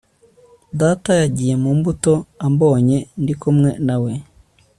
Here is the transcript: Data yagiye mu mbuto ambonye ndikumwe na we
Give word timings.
Data 0.79 1.11
yagiye 1.21 1.53
mu 1.63 1.71
mbuto 1.77 2.13
ambonye 2.47 2.97
ndikumwe 3.21 3.69
na 3.87 3.95
we 4.03 4.11